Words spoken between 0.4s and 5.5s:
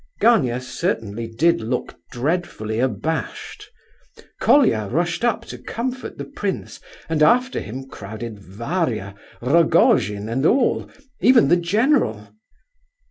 certainly did look dreadfully abashed. Colia rushed up